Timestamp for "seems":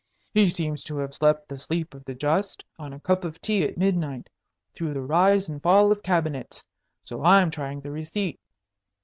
0.49-0.83